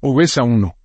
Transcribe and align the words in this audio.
o 0.00 0.20
es 0.20 0.38
a 0.38 0.42
uno. 0.42 0.76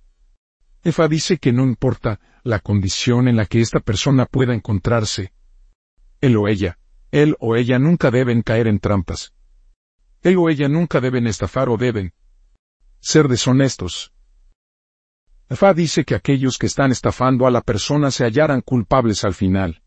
Efa 0.82 1.08
dice 1.08 1.38
que 1.38 1.52
no 1.52 1.64
importa 1.64 2.20
la 2.42 2.58
condición 2.58 3.28
en 3.28 3.36
la 3.36 3.46
que 3.46 3.60
esta 3.60 3.80
persona 3.80 4.26
pueda 4.26 4.54
encontrarse. 4.54 5.32
Él 6.20 6.36
o 6.36 6.46
ella, 6.46 6.78
él 7.10 7.36
o 7.40 7.56
ella 7.56 7.78
nunca 7.78 8.10
deben 8.10 8.42
caer 8.42 8.66
en 8.66 8.80
trampas. 8.80 9.32
Él 10.22 10.36
o 10.36 10.48
ella 10.48 10.68
nunca 10.68 11.00
deben 11.00 11.26
estafar 11.26 11.68
o 11.68 11.76
deben 11.76 12.12
ser 13.00 13.28
deshonestos. 13.28 14.12
Efa 15.48 15.74
dice 15.74 16.04
que 16.04 16.14
aquellos 16.14 16.58
que 16.58 16.66
están 16.66 16.90
estafando 16.90 17.46
a 17.46 17.50
la 17.50 17.60
persona 17.60 18.10
se 18.10 18.24
hallarán 18.24 18.62
culpables 18.62 19.24
al 19.24 19.34
final. 19.34 19.82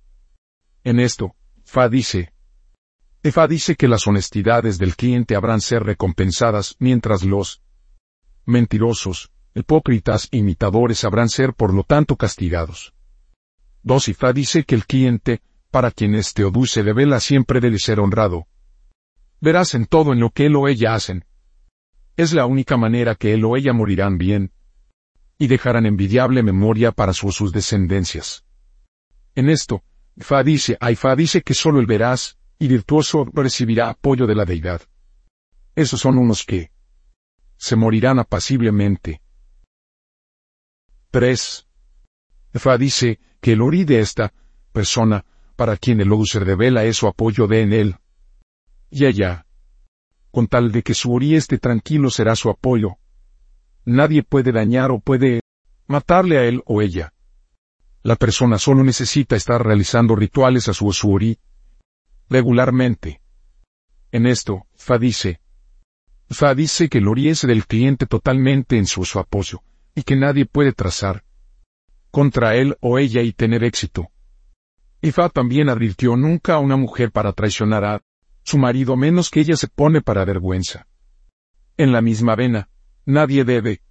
En 0.84 1.00
esto, 1.00 1.36
Fa 1.64 1.90
dice, 1.90 2.32
Efa 3.24 3.48
dice 3.48 3.76
que 3.76 3.88
las 3.88 4.08
honestidades 4.08 4.78
del 4.78 4.96
cliente 4.96 5.36
habrán 5.36 5.60
ser 5.60 5.84
recompensadas 5.84 6.76
mientras 6.80 7.24
los 7.24 7.62
mentirosos, 8.48 9.30
hipócritas 9.54 10.30
e 10.32 10.38
imitadores 10.38 11.04
habrán 11.04 11.30
ser 11.30 11.54
por 11.54 11.74
lo 11.74 11.84
tanto 11.84 12.16
castigados. 12.16 12.94
2. 13.84 14.10
Ifa 14.10 14.34
dice 14.34 14.64
que 14.64 14.76
el 14.76 14.86
cliente, 14.86 15.42
para 15.70 15.92
quien 15.92 16.16
este 16.16 16.44
o 16.44 16.52
se 16.66 16.82
revela 16.82 17.20
siempre 17.20 17.60
debe 17.60 17.78
ser 17.78 18.00
honrado. 18.00 18.48
Verás 19.40 19.76
en 19.76 19.86
todo 19.86 20.14
en 20.14 20.20
lo 20.20 20.32
que 20.32 20.48
él 20.48 20.56
o 20.56 20.68
ella 20.68 20.96
hacen. 20.96 21.26
Es 22.16 22.34
la 22.34 22.46
única 22.46 22.78
manera 22.78 23.16
que 23.16 23.34
él 23.34 23.46
o 23.46 23.56
ella 23.56 23.74
morirán 23.74 24.18
bien. 24.18 24.52
Y 25.38 25.48
dejarán 25.48 25.86
envidiable 25.86 26.42
memoria 26.42 26.92
para 26.92 27.14
sus 27.14 27.52
descendencias. 27.52 28.44
En 29.36 29.50
esto, 29.50 29.84
Fa 30.18 30.42
dice, 30.42 30.78
Aifa 30.80 31.16
dice 31.16 31.44
que 31.44 31.54
solo 31.54 31.80
el 31.80 31.86
veraz 31.86 32.38
y 32.58 32.68
virtuoso 32.68 33.26
recibirá 33.32 33.90
apoyo 33.90 34.26
de 34.26 34.34
la 34.34 34.46
deidad. 34.46 34.82
Esos 35.76 36.00
son 36.00 36.18
unos 36.18 36.44
que 36.44 36.72
se 37.58 37.76
morirán 37.76 38.20
apaciblemente. 38.20 39.22
3. 41.12 41.68
Fa 42.54 42.78
dice 42.78 43.20
que 43.42 43.54
el 43.54 43.62
ori 43.62 43.84
de 43.84 44.00
esta 44.00 44.34
persona, 44.72 45.26
para 45.56 45.78
quien 45.78 46.02
el 46.02 46.10
se 46.26 46.40
revela 46.40 46.86
es 46.86 46.98
su 46.98 47.08
apoyo 47.08 47.48
de 47.48 47.62
en 47.62 47.74
él. 47.74 47.96
Y 48.90 49.06
ella. 49.06 49.46
Con 50.32 50.48
tal 50.48 50.72
de 50.72 50.84
que 50.84 50.94
su 50.94 51.14
ori 51.14 51.36
esté 51.36 51.58
tranquilo 51.58 52.10
será 52.10 52.36
su 52.36 52.50
apoyo. 52.50 52.98
Nadie 53.86 54.24
puede 54.24 54.52
dañar 54.52 54.92
o 54.92 55.00
puede 55.00 55.42
matarle 55.88 56.38
a 56.38 56.46
él 56.46 56.62
o 56.66 56.82
ella. 56.82 57.14
La 58.04 58.16
persona 58.16 58.60
solo 58.60 58.84
necesita 58.84 59.36
estar 59.36 59.66
realizando 59.66 60.16
rituales 60.16 60.68
a 60.68 60.74
su 60.74 60.88
Osuri 60.88 61.40
regularmente. 62.30 63.22
En 64.12 64.26
esto, 64.26 64.68
Fa 64.76 64.98
dice, 64.98 65.42
Fa 66.30 66.54
dice 66.54 66.90
que 66.90 66.98
el 66.98 67.08
Ori 67.08 67.32
del 67.32 67.66
cliente 67.66 68.06
totalmente 68.06 68.78
en 68.78 68.86
su, 68.86 69.02
apoyo, 69.18 69.62
y 69.96 70.04
que 70.04 70.16
nadie 70.16 70.46
puede 70.46 70.74
trazar 70.74 71.24
contra 72.12 72.56
él 72.56 72.78
o 72.82 73.00
ella 73.00 73.22
y 73.22 73.32
tener 73.32 73.64
éxito. 73.64 74.10
Y 75.02 75.12
Fa 75.12 75.30
también 75.30 75.70
advirtió 75.70 76.18
nunca 76.18 76.56
a 76.56 76.60
una 76.60 76.76
mujer 76.76 77.12
para 77.12 77.32
traicionar 77.32 77.86
a 77.86 78.02
su 78.44 78.58
marido 78.58 78.96
menos 78.96 79.30
que 79.30 79.42
ella 79.42 79.56
se 79.56 79.68
pone 79.68 80.02
para 80.02 80.26
vergüenza. 80.26 80.88
En 81.78 81.92
la 81.92 82.02
misma 82.02 82.36
vena, 82.36 82.70
nadie 83.06 83.44
debe 83.44 83.82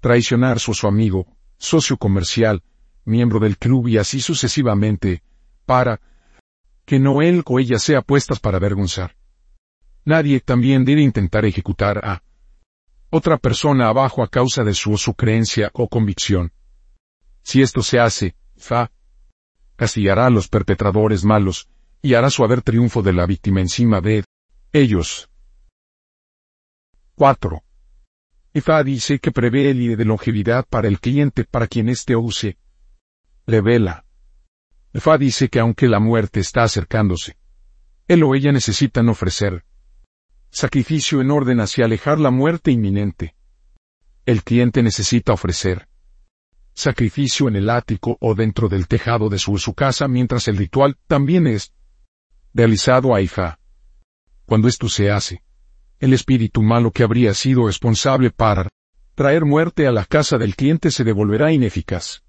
traicionar 0.00 0.56
a 0.56 0.58
su 0.58 0.86
amigo, 0.86 1.36
socio 1.58 1.96
comercial, 1.96 2.62
miembro 3.04 3.38
del 3.38 3.56
club 3.58 3.88
y 3.88 3.98
así 3.98 4.20
sucesivamente, 4.20 5.22
para 5.64 6.00
que 6.84 6.98
no 6.98 7.22
él 7.22 7.42
o 7.46 7.58
ella 7.58 7.78
sea 7.78 8.02
puestas 8.02 8.40
para 8.40 8.58
avergonzar. 8.58 9.15
Nadie 10.06 10.38
también 10.38 10.84
debe 10.84 11.02
intentar 11.02 11.44
ejecutar 11.44 11.98
a 12.04 12.22
otra 13.10 13.38
persona 13.38 13.88
abajo 13.88 14.22
a 14.22 14.28
causa 14.28 14.62
de 14.62 14.72
su 14.72 14.92
o 14.92 14.96
su 14.96 15.14
creencia 15.14 15.70
o 15.74 15.88
convicción. 15.88 16.52
Si 17.42 17.60
esto 17.60 17.82
se 17.82 17.98
hace, 17.98 18.36
Fa 18.56 18.92
castigará 19.74 20.26
a 20.26 20.30
los 20.30 20.48
perpetradores 20.48 21.24
malos, 21.24 21.68
y 22.02 22.14
hará 22.14 22.30
su 22.30 22.44
haber 22.44 22.62
triunfo 22.62 23.02
de 23.02 23.12
la 23.12 23.26
víctima 23.26 23.60
encima 23.60 24.00
de 24.00 24.24
ellos. 24.72 25.28
4. 27.16 27.62
Fa 28.62 28.82
dice 28.84 29.18
que 29.18 29.32
prevé 29.32 29.70
el 29.70 29.80
IE 29.82 29.96
de 29.96 30.04
longevidad 30.04 30.66
para 30.68 30.86
el 30.86 31.00
cliente 31.00 31.44
para 31.44 31.66
quien 31.66 31.88
éste 31.88 32.14
use 32.14 32.56
revela. 33.44 34.04
Fa 34.94 35.18
dice 35.18 35.48
que 35.48 35.58
aunque 35.58 35.88
la 35.88 35.98
muerte 35.98 36.38
está 36.38 36.62
acercándose, 36.62 37.36
él 38.06 38.22
o 38.22 38.36
ella 38.36 38.52
necesitan 38.52 39.08
ofrecer 39.08 39.64
sacrificio 40.50 41.20
en 41.20 41.30
orden 41.30 41.60
hacia 41.60 41.84
alejar 41.84 42.18
la 42.18 42.30
muerte 42.30 42.70
inminente. 42.70 43.34
El 44.24 44.42
cliente 44.42 44.82
necesita 44.82 45.32
ofrecer 45.32 45.88
sacrificio 46.76 47.48
en 47.48 47.56
el 47.56 47.70
ático 47.70 48.18
o 48.20 48.34
dentro 48.34 48.68
del 48.68 48.86
tejado 48.86 49.30
de 49.30 49.38
su, 49.38 49.74
casa 49.74 50.08
mientras 50.08 50.46
el 50.46 50.58
ritual 50.58 50.98
también 51.06 51.46
es 51.46 51.72
realizado 52.52 53.14
a 53.14 53.22
Ifa. 53.22 53.58
Cuando 54.44 54.68
esto 54.68 54.88
se 54.88 55.10
hace, 55.10 55.42
el 55.98 56.12
espíritu 56.12 56.62
malo 56.62 56.90
que 56.90 57.02
habría 57.02 57.32
sido 57.32 57.66
responsable 57.66 58.30
para 58.30 58.68
traer 59.14 59.46
muerte 59.46 59.86
a 59.86 59.92
la 59.92 60.04
casa 60.04 60.36
del 60.36 60.54
cliente 60.54 60.90
se 60.90 61.02
devolverá 61.02 61.50
ineficaz 61.50 62.22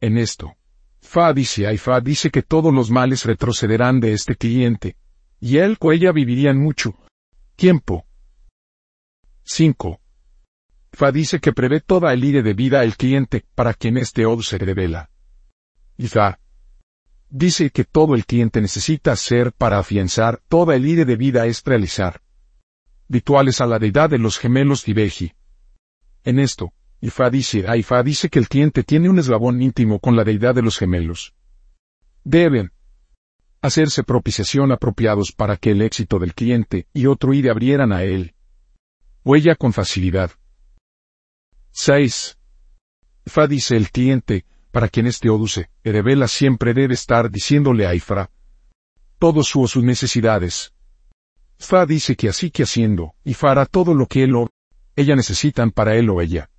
en 0.00 0.16
esto. 0.16 0.54
Fa 1.00 1.32
dice 1.32 1.72
y 1.72 1.78
Fa 1.78 2.00
dice 2.00 2.30
que 2.30 2.42
todos 2.42 2.72
los 2.72 2.90
males 2.90 3.24
retrocederán 3.24 3.98
de 3.98 4.12
este 4.12 4.36
cliente, 4.36 4.96
y 5.40 5.58
él 5.58 5.76
o 5.80 5.92
ella 5.92 6.12
vivirían 6.12 6.58
mucho 6.58 6.94
tiempo. 7.56 8.06
5. 9.44 9.98
Fa 10.92 11.10
dice 11.10 11.40
que 11.40 11.52
prevé 11.52 11.80
toda 11.80 12.12
el 12.12 12.22
ire 12.22 12.42
de 12.42 12.52
vida 12.52 12.80
al 12.80 12.96
cliente 12.96 13.44
para 13.54 13.72
quien 13.72 13.96
este 13.96 14.26
od 14.26 14.42
se 14.42 14.58
revela. 14.58 15.10
Y 15.96 16.08
Fa 16.08 16.38
dice 17.30 17.70
que 17.70 17.84
todo 17.84 18.14
el 18.14 18.26
cliente 18.26 18.60
necesita 18.60 19.12
hacer 19.12 19.52
para 19.52 19.78
afianzar 19.78 20.42
toda 20.48 20.76
el 20.76 20.86
ire 20.86 21.04
de 21.04 21.16
vida 21.16 21.46
es 21.46 21.62
realizar 21.64 22.20
rituales 23.08 23.60
a 23.60 23.66
la 23.66 23.78
deidad 23.78 24.10
de 24.10 24.18
los 24.18 24.38
gemelos 24.38 24.84
Tibeji. 24.84 25.32
En 26.24 26.38
esto, 26.38 26.72
Ifa 27.00 27.30
dice, 27.30 27.64
Aifa 27.68 28.02
dice 28.02 28.28
que 28.28 28.38
el 28.38 28.48
cliente 28.48 28.82
tiene 28.82 29.08
un 29.08 29.18
eslabón 29.18 29.62
íntimo 29.62 30.00
con 30.00 30.16
la 30.16 30.24
deidad 30.24 30.54
de 30.54 30.62
los 30.62 30.76
gemelos. 30.76 31.34
Deben 32.24 32.72
hacerse 33.66 34.02
propiciación 34.02 34.72
apropiados 34.72 35.32
para 35.32 35.56
que 35.56 35.70
el 35.70 35.82
éxito 35.82 36.18
del 36.18 36.34
cliente 36.34 36.86
y 36.92 37.06
otro 37.06 37.34
ide 37.34 37.50
abrieran 37.50 37.92
a 37.92 38.02
él. 38.04 38.34
O 39.22 39.36
ella 39.36 39.54
con 39.54 39.72
facilidad. 39.72 40.30
6. 41.72 42.38
Fa 43.26 43.46
dice 43.46 43.76
el 43.76 43.90
cliente, 43.90 44.44
para 44.70 44.88
quien 44.88 45.06
este 45.06 45.28
oduse, 45.28 45.70
revela 45.84 46.28
siempre 46.28 46.74
debe 46.74 46.94
estar 46.94 47.30
diciéndole 47.30 47.86
a 47.86 47.94
Ifra 47.94 48.30
todos 49.18 49.48
sus 49.48 49.76
necesidades. 49.76 50.72
Fa 51.58 51.86
dice 51.86 52.16
que 52.16 52.28
así 52.28 52.50
que 52.50 52.64
haciendo, 52.64 53.14
y 53.24 53.34
hará 53.42 53.64
todo 53.66 53.94
lo 53.94 54.06
que 54.06 54.24
él 54.24 54.34
o 54.36 54.48
ella 54.94 55.16
necesitan 55.16 55.70
para 55.70 55.96
él 55.96 56.10
o 56.10 56.20
ella. 56.20 56.50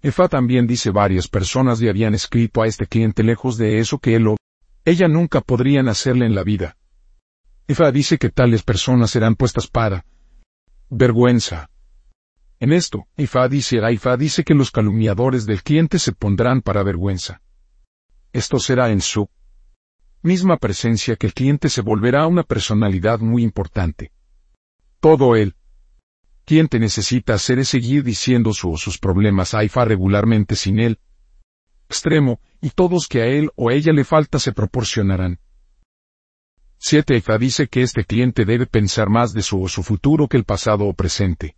Efa 0.00 0.28
también 0.28 0.66
dice 0.66 0.90
varias 0.90 1.26
personas 1.26 1.80
le 1.80 1.90
habían 1.90 2.14
escrito 2.14 2.62
a 2.62 2.66
este 2.66 2.86
cliente 2.86 3.22
lejos 3.22 3.56
de 3.56 3.78
eso 3.78 3.98
que 3.98 4.14
él 4.14 4.28
o 4.28 4.36
ella 4.88 5.06
nunca 5.06 5.40
podrían 5.40 5.88
hacerle 5.88 6.24
en 6.24 6.34
la 6.34 6.44
vida. 6.44 6.76
Efa 7.66 7.92
dice 7.92 8.16
que 8.16 8.30
tales 8.30 8.62
personas 8.62 9.10
serán 9.10 9.34
puestas 9.34 9.66
para 9.66 10.06
vergüenza. 10.88 11.68
En 12.58 12.72
esto, 12.72 13.06
Ifa 13.16 13.48
dice, 13.48 13.80
Ifa 13.92 14.16
dice 14.16 14.44
que 14.44 14.54
los 14.54 14.70
calumniadores 14.70 15.44
del 15.44 15.62
cliente 15.62 15.98
se 15.98 16.12
pondrán 16.12 16.62
para 16.62 16.82
vergüenza. 16.82 17.42
Esto 18.32 18.58
será 18.58 18.90
en 18.90 19.02
su 19.02 19.28
misma 20.22 20.56
presencia 20.56 21.16
que 21.16 21.26
el 21.26 21.34
cliente 21.34 21.68
se 21.68 21.82
volverá 21.82 22.26
una 22.26 22.42
personalidad 22.42 23.20
muy 23.20 23.42
importante. 23.42 24.12
Todo 25.00 25.36
él, 25.36 25.54
quien 26.46 26.66
te 26.66 26.78
necesita 26.78 27.34
hacer 27.34 27.58
es 27.58 27.68
seguir 27.68 28.02
diciendo 28.04 28.54
su 28.54 28.72
o 28.72 28.78
sus 28.78 28.96
problemas 28.96 29.52
a 29.52 29.64
IFA 29.64 29.84
regularmente 29.84 30.56
sin 30.56 30.78
él. 30.78 30.98
Extremo, 31.88 32.40
y 32.60 32.70
todos 32.70 33.08
que 33.08 33.22
a 33.22 33.26
él 33.26 33.50
o 33.56 33.70
ella 33.70 33.92
le 33.92 34.04
falta 34.04 34.38
se 34.38 34.52
proporcionarán. 34.52 35.38
7. 36.78 37.16
IFA 37.16 37.38
dice 37.38 37.68
que 37.68 37.82
este 37.82 38.04
cliente 38.04 38.44
debe 38.44 38.66
pensar 38.66 39.08
más 39.08 39.32
de 39.32 39.42
su 39.42 39.62
o 39.62 39.68
su 39.68 39.82
futuro 39.82 40.28
que 40.28 40.36
el 40.36 40.44
pasado 40.44 40.86
o 40.86 40.92
presente. 40.92 41.56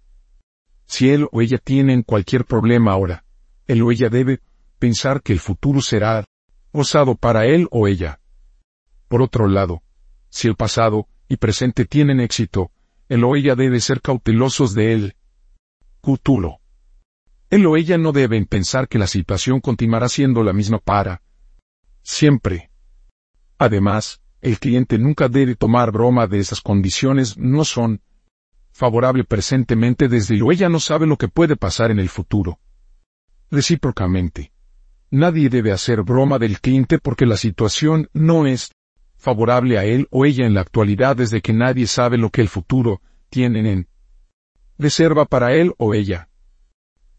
Si 0.87 1.11
él 1.11 1.27
o 1.31 1.41
ella 1.43 1.59
tienen 1.59 2.03
cualquier 2.03 2.44
problema 2.44 2.93
ahora, 2.93 3.25
él 3.67 3.82
o 3.82 3.91
ella 3.91 4.09
debe 4.09 4.41
pensar 4.79 5.23
que 5.23 5.32
el 5.32 5.41
futuro 5.41 5.81
será 5.81 6.25
osado 6.73 7.17
para 7.17 7.44
él 7.47 7.69
o 7.71 7.87
ella. 7.87 8.21
Por 9.09 9.23
otro 9.23 9.47
lado, 9.47 9.82
si 10.31 10.49
el 10.49 10.55
pasado 10.55 11.06
y 11.29 11.37
presente 11.37 11.85
tienen 11.85 12.21
éxito, 12.21 12.71
él 13.09 13.25
o 13.25 13.37
ella 13.37 13.56
debe 13.56 13.81
ser 13.81 14.00
cautelosos 14.00 14.75
de 14.75 14.93
él. 14.93 15.17
Futuro. 16.03 16.60
Él 17.50 17.67
o 17.67 17.76
ella 17.76 17.99
no 17.99 18.12
deben 18.12 18.47
pensar 18.47 18.87
que 18.87 18.99
la 18.99 19.08
situación 19.08 19.61
continuará 19.61 20.08
siendo 20.08 20.44
la 20.44 20.52
misma 20.52 20.79
para 20.79 21.20
siempre. 22.02 22.70
Además, 23.58 24.23
el 24.41 24.61
cliente 24.61 24.99
nunca 24.99 25.29
debe 25.29 25.56
tomar 25.56 25.91
broma 25.91 26.29
de 26.29 26.38
esas 26.38 26.61
condiciones 26.61 27.37
no 27.37 27.64
son 27.64 28.00
favorable 28.73 29.25
presentemente 29.25 30.08
desde 30.08 30.37
lo 30.37 30.52
ella 30.52 30.69
no 30.69 30.79
sabe 30.79 31.06
lo 31.06 31.17
que 31.19 31.26
puede 31.26 31.56
pasar 31.56 31.91
en 31.91 31.99
el 31.99 32.08
futuro. 32.08 32.61
Recíprocamente. 33.50 34.53
Nadie 35.11 35.49
debe 35.49 35.73
hacer 35.73 36.03
broma 36.03 36.38
del 36.38 36.61
cliente 36.61 37.00
porque 37.00 37.26
la 37.26 37.37
situación 37.37 38.08
no 38.12 38.46
es 38.46 38.70
favorable 39.17 39.76
a 39.76 39.85
él 39.85 40.06
o 40.11 40.25
ella 40.25 40.46
en 40.46 40.55
la 40.55 40.61
actualidad 40.61 41.17
desde 41.17 41.43
que 41.43 41.53
nadie 41.53 41.88
sabe 41.88 42.17
lo 42.17 42.31
que 42.31 42.43
el 42.43 42.49
futuro 42.49 43.03
tiene 43.29 43.73
en 43.73 43.88
reserva 44.79 45.25
para 45.25 45.53
él 45.53 45.75
o 45.79 45.94
ella. 45.94 46.30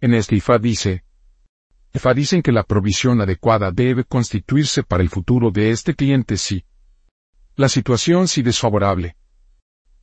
En 0.02 0.16
este 0.16 0.36
IFA 0.36 0.58
dice, 0.58 1.04
IFA 1.94 2.14
dicen 2.16 2.42
que 2.42 2.52
la 2.52 2.64
provisión 2.64 3.22
adecuada 3.22 3.72
debe 3.72 4.04
constituirse 4.04 4.82
para 4.82 5.04
el 5.04 5.10
futuro 5.10 5.52
de 5.52 5.70
este 5.70 5.94
cliente 5.94 6.38
si 6.38 6.66
la 7.56 7.70
situación 7.70 8.28
si 8.28 8.42
desfavorable. 8.42 9.16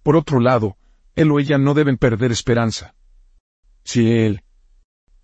Por 0.05 0.15
otro 0.15 0.39
lado, 0.39 0.77
él 1.17 1.33
o 1.33 1.41
ella 1.41 1.59
no 1.59 1.75
deben 1.75 1.99
perder 1.99 2.31
esperanza. 2.31 2.95
Si 3.83 4.09
el 4.09 4.45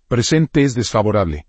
presente 0.09 0.63
es 0.63 0.75
desfavorable. 0.75 1.47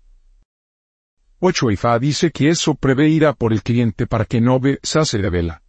8. 1.39 1.71
IFA 1.71 1.99
dice 1.99 2.31
que 2.31 2.47
eso 2.47 2.75
prevé 2.75 3.09
ira 3.09 3.33
por 3.33 3.51
el 3.51 3.61
cliente 3.61 4.07
para 4.07 4.23
que 4.23 4.39
no 4.39 4.61
se 4.81 5.17
revela. 5.17 5.63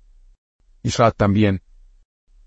IFA 0.84 1.10
también 1.10 1.62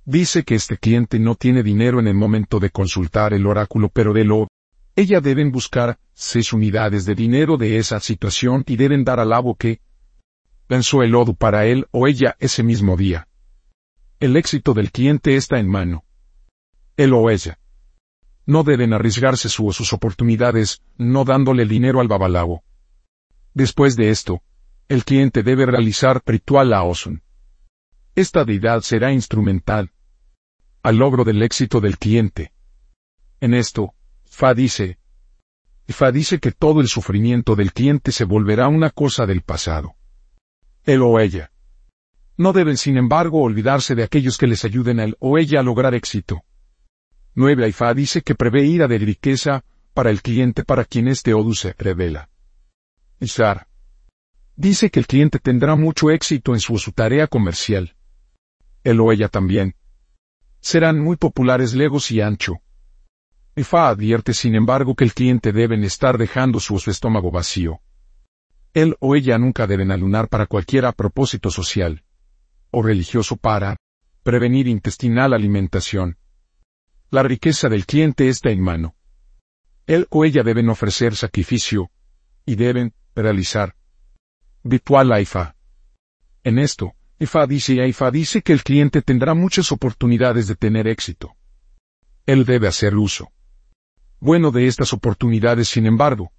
dice 0.05 0.43
que 0.43 0.55
este 0.55 0.77
cliente 0.77 1.19
no 1.19 1.35
tiene 1.35 1.63
dinero 1.63 1.99
en 1.99 2.07
el 2.07 2.15
momento 2.15 2.59
de 2.59 2.69
consultar 2.69 3.33
el 3.33 3.45
oráculo 3.45 3.89
pero 3.89 4.13
de 4.13 4.23
lo 4.23 4.47
ella 4.95 5.21
deben 5.21 5.51
buscar 5.51 5.99
seis 6.13 6.53
unidades 6.53 7.05
de 7.05 7.15
dinero 7.15 7.57
de 7.57 7.77
esa 7.77 7.99
situación 7.99 8.63
y 8.67 8.75
deben 8.75 9.03
dar 9.03 9.19
al 9.19 9.33
abo 9.33 9.55
que 9.55 9.79
pensó 10.67 11.03
el 11.03 11.15
odu 11.15 11.35
para 11.35 11.65
él 11.65 11.87
o 11.91 12.07
ella 12.07 12.35
ese 12.39 12.63
mismo 12.63 12.97
día. 12.97 13.27
El 14.19 14.37
éxito 14.37 14.73
del 14.73 14.91
cliente 14.91 15.35
está 15.35 15.59
en 15.59 15.67
mano. 15.67 16.03
Él 16.97 17.13
o 17.13 17.29
ella. 17.29 17.57
No 18.45 18.63
deben 18.63 18.93
arriesgarse 18.93 19.49
su 19.49 19.67
o 19.67 19.73
sus 19.73 19.93
oportunidades, 19.93 20.83
no 20.97 21.25
dándole 21.25 21.65
dinero 21.65 22.01
al 22.01 22.07
babalao. 22.07 22.63
Después 23.53 23.95
de 23.95 24.09
esto, 24.09 24.41
el 24.89 25.03
cliente 25.05 25.43
debe 25.43 25.65
realizar 25.65 26.21
ritual 26.25 26.73
a 26.73 26.83
Osun. 26.83 27.23
Esta 28.15 28.43
deidad 28.43 28.81
será 28.81 29.13
instrumental 29.13 29.91
al 30.83 30.97
logro 30.97 31.23
del 31.23 31.43
éxito 31.43 31.79
del 31.79 31.97
cliente. 31.97 32.51
En 33.39 33.53
esto, 33.53 33.93
Fa 34.41 34.55
dice, 34.55 34.97
Fa 35.87 36.11
dice 36.11 36.39
que 36.39 36.51
todo 36.51 36.81
el 36.81 36.87
sufrimiento 36.87 37.55
del 37.55 37.73
cliente 37.73 38.11
se 38.11 38.23
volverá 38.23 38.69
una 38.69 38.89
cosa 38.89 39.27
del 39.27 39.43
pasado. 39.43 39.93
Él 40.83 41.03
o 41.03 41.19
ella. 41.19 41.51
No 42.37 42.51
deben, 42.51 42.75
sin 42.75 42.97
embargo, 42.97 43.43
olvidarse 43.43 43.93
de 43.93 44.01
aquellos 44.01 44.39
que 44.39 44.47
les 44.47 44.65
ayuden 44.65 44.99
a 44.99 45.03
él 45.03 45.15
o 45.19 45.37
ella 45.37 45.59
a 45.59 45.63
lograr 45.63 45.93
éxito. 45.93 46.41
9. 47.35 47.65
Aifa 47.65 47.93
dice 47.93 48.23
que 48.23 48.33
prevé 48.33 48.65
ira 48.65 48.87
de 48.87 48.97
riqueza 48.97 49.63
para 49.93 50.09
el 50.09 50.23
cliente 50.23 50.63
para 50.63 50.85
quien 50.85 51.07
este 51.07 51.35
Odu 51.35 51.53
se 51.53 51.75
revela. 51.77 52.27
Ishar. 53.19 53.67
Dice 54.55 54.89
que 54.89 55.01
el 55.01 55.05
cliente 55.05 55.37
tendrá 55.37 55.75
mucho 55.75 56.09
éxito 56.09 56.55
en 56.55 56.61
su, 56.61 56.79
su 56.79 56.93
tarea 56.93 57.27
comercial. 57.27 57.95
Él 58.83 59.01
o 59.01 59.11
ella 59.11 59.27
también. 59.27 59.75
Serán 60.61 60.99
muy 60.99 61.15
populares 61.15 61.75
legos 61.75 62.09
y 62.09 62.21
ancho. 62.21 62.59
Ifa 63.53 63.89
advierte 63.89 64.33
sin 64.33 64.55
embargo 64.55 64.95
que 64.95 65.03
el 65.03 65.13
cliente 65.13 65.51
deben 65.51 65.83
estar 65.83 66.17
dejando 66.17 66.61
su, 66.61 66.79
su 66.79 66.89
estómago 66.89 67.31
vacío. 67.31 67.81
Él 68.73 68.95
o 69.01 69.15
ella 69.15 69.37
nunca 69.37 69.67
deben 69.67 69.91
alunar 69.91 70.29
para 70.29 70.45
cualquier 70.45 70.91
propósito 70.93 71.51
social 71.51 72.05
o 72.71 72.81
religioso 72.81 73.35
para 73.35 73.75
prevenir 74.23 74.69
intestinal 74.69 75.33
alimentación. 75.33 76.17
La 77.09 77.23
riqueza 77.23 77.67
del 77.67 77.85
cliente 77.85 78.29
está 78.29 78.51
en 78.51 78.61
mano. 78.61 78.95
Él 79.85 80.07
o 80.09 80.23
ella 80.23 80.43
deben 80.43 80.69
ofrecer 80.69 81.17
sacrificio 81.17 81.91
y 82.45 82.55
deben 82.55 82.93
realizar 83.13 83.75
ritual 84.63 85.11
IFA. 85.21 85.57
En 86.45 86.57
esto, 86.57 86.93
IFA 87.19 87.47
dice 87.47 87.73
y 87.73 87.81
IFA 87.81 88.11
dice 88.11 88.41
que 88.43 88.53
el 88.53 88.63
cliente 88.63 89.01
tendrá 89.01 89.33
muchas 89.33 89.73
oportunidades 89.73 90.47
de 90.47 90.55
tener 90.55 90.87
éxito. 90.87 91.35
Él 92.25 92.45
debe 92.45 92.69
hacer 92.69 92.95
uso 92.95 93.33
bueno 94.21 94.51
de 94.51 94.67
estas 94.67 94.93
oportunidades 94.93 95.67
sin 95.67 95.85
embargo. 95.85 96.31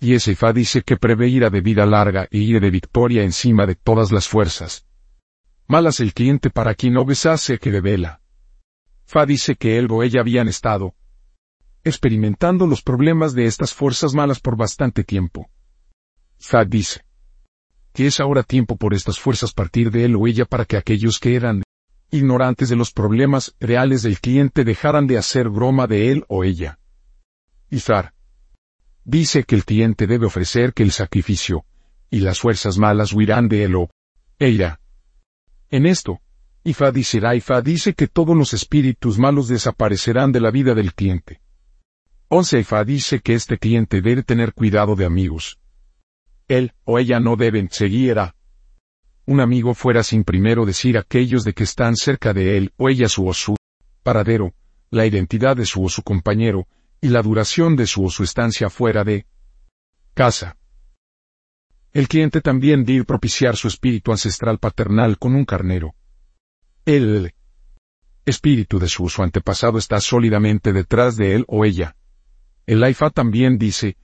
Y 0.00 0.14
ese 0.14 0.32
IFA 0.32 0.52
dice 0.52 0.82
que 0.82 0.96
prevé 0.96 1.28
ira 1.28 1.50
de 1.50 1.60
vida 1.60 1.84
larga 1.84 2.28
e 2.30 2.38
ira 2.38 2.60
de 2.60 2.70
victoria 2.70 3.22
encima 3.24 3.66
de 3.66 3.74
todas 3.74 4.12
las 4.12 4.28
fuerzas. 4.28 4.86
Malas 5.66 6.00
el 6.00 6.14
cliente 6.14 6.48
para 6.48 6.74
quien 6.74 6.94
no 6.94 7.04
besase 7.04 7.58
que 7.58 7.70
revela. 7.70 8.20
Fa 9.04 9.26
dice 9.26 9.56
que 9.56 9.78
él 9.78 9.88
o 9.90 10.02
ella 10.02 10.20
habían 10.20 10.48
estado 10.48 10.94
experimentando 11.82 12.66
los 12.66 12.82
problemas 12.82 13.32
de 13.32 13.46
estas 13.46 13.72
fuerzas 13.72 14.12
malas 14.12 14.40
por 14.40 14.56
bastante 14.56 15.04
tiempo. 15.04 15.48
Fa 16.38 16.64
dice 16.64 17.04
que 17.92 18.08
es 18.08 18.20
ahora 18.20 18.42
tiempo 18.42 18.76
por 18.76 18.92
estas 18.92 19.18
fuerzas 19.18 19.52
partir 19.52 19.90
de 19.90 20.04
él 20.04 20.16
o 20.16 20.26
ella 20.26 20.44
para 20.44 20.64
que 20.64 20.76
aquellos 20.76 21.18
que 21.18 21.34
eran 21.34 21.62
ignorantes 22.10 22.68
de 22.68 22.76
los 22.76 22.92
problemas 22.92 23.54
reales 23.60 24.02
del 24.02 24.20
cliente 24.20 24.64
dejaran 24.64 25.06
de 25.06 25.18
hacer 25.18 25.48
broma 25.48 25.86
de 25.86 26.12
él 26.12 26.24
o 26.28 26.44
ella. 26.44 26.78
Izar. 27.70 28.14
Dice 29.04 29.44
que 29.44 29.54
el 29.54 29.64
cliente 29.64 30.06
debe 30.06 30.26
ofrecer 30.26 30.72
que 30.72 30.82
el 30.82 30.92
sacrificio, 30.92 31.64
y 32.10 32.20
las 32.20 32.40
fuerzas 32.40 32.78
malas 32.78 33.12
huirán 33.12 33.48
de 33.48 33.64
él 33.64 33.76
o 33.76 33.90
ella. 34.38 34.80
En 35.70 35.86
esto, 35.86 36.20
Ifa 36.64 36.90
dice 36.90 37.20
Ifa 37.36 37.60
dice 37.62 37.94
que 37.94 38.06
todos 38.06 38.36
los 38.36 38.52
espíritus 38.52 39.18
malos 39.18 39.48
desaparecerán 39.48 40.32
de 40.32 40.40
la 40.40 40.50
vida 40.50 40.74
del 40.74 40.94
cliente. 40.94 41.40
11 42.28 42.60
Ifa 42.60 42.84
dice 42.84 43.20
que 43.20 43.34
este 43.34 43.58
cliente 43.58 44.00
debe 44.00 44.22
tener 44.22 44.52
cuidado 44.52 44.96
de 44.96 45.04
amigos. 45.04 45.58
Él 46.48 46.72
o 46.84 46.98
ella 46.98 47.20
no 47.20 47.36
deben 47.36 47.68
seguir 47.70 48.18
a 48.18 48.35
un 49.26 49.40
amigo 49.40 49.74
fuera 49.74 50.02
sin 50.02 50.24
primero 50.24 50.64
decir 50.64 50.96
aquellos 50.96 51.44
de 51.44 51.52
que 51.52 51.64
están 51.64 51.96
cerca 51.96 52.32
de 52.32 52.56
él 52.56 52.72
o 52.76 52.88
ella 52.88 53.08
su 53.08 53.26
o 53.26 53.34
su 53.34 53.56
paradero, 54.02 54.54
la 54.90 55.04
identidad 55.04 55.56
de 55.56 55.66
su 55.66 55.84
o 55.84 55.88
su 55.88 56.02
compañero, 56.02 56.66
y 57.00 57.08
la 57.08 57.22
duración 57.22 57.76
de 57.76 57.86
su 57.86 58.04
o 58.04 58.10
su 58.10 58.22
estancia 58.22 58.70
fuera 58.70 59.04
de 59.04 59.26
casa. 60.14 60.56
El 61.92 62.08
cliente 62.08 62.40
también 62.40 62.84
debe 62.84 63.04
propiciar 63.04 63.56
su 63.56 63.68
espíritu 63.68 64.12
ancestral 64.12 64.58
paternal 64.58 65.18
con 65.18 65.34
un 65.34 65.44
carnero. 65.44 65.94
El 66.84 67.34
espíritu 68.24 68.78
de 68.78 68.88
su 68.88 69.04
o 69.04 69.08
su 69.08 69.22
antepasado 69.22 69.78
está 69.78 70.00
sólidamente 70.00 70.72
detrás 70.72 71.16
de 71.16 71.34
él 71.34 71.44
o 71.48 71.64
ella. 71.64 71.96
El 72.66 72.82
Aifa 72.84 73.10
también 73.10 73.58
dice, 73.58 73.96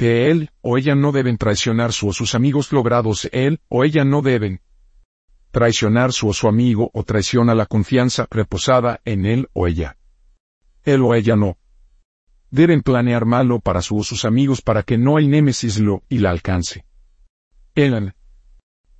que 0.00 0.30
él 0.30 0.48
o 0.62 0.78
ella 0.78 0.94
no 0.94 1.12
deben 1.12 1.36
traicionar 1.36 1.92
su 1.92 2.08
o 2.08 2.14
sus 2.14 2.34
amigos 2.34 2.72
logrados, 2.72 3.28
él 3.32 3.60
o 3.68 3.84
ella 3.84 4.02
no 4.02 4.22
deben 4.22 4.62
traicionar 5.50 6.14
su 6.14 6.28
o 6.28 6.32
su 6.32 6.48
amigo 6.48 6.90
o 6.94 7.02
traiciona 7.02 7.54
la 7.54 7.66
confianza 7.66 8.26
reposada 8.30 9.02
en 9.04 9.26
él 9.26 9.50
o 9.52 9.66
ella. 9.66 9.98
Él 10.84 11.02
o 11.02 11.14
ella 11.14 11.36
no. 11.36 11.58
Deben 12.50 12.80
planear 12.80 13.26
malo 13.26 13.60
para 13.60 13.82
su 13.82 13.98
o 13.98 14.02
sus 14.02 14.24
amigos 14.24 14.62
para 14.62 14.84
que 14.84 14.96
no 14.96 15.18
el 15.18 15.28
némesis 15.28 15.78
lo 15.78 16.02
y 16.08 16.16
la 16.16 16.30
alcance. 16.30 16.86
Él. 17.74 18.14